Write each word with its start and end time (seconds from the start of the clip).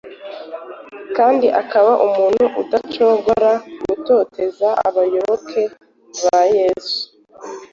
kandi 1.17 1.47
akaba 1.61 1.91
umuntu 2.07 2.45
udacogora 2.61 3.51
gutoteza 3.87 4.69
abayoboke 4.87 5.61
ba 6.21 6.41
Yesu. 6.57 6.99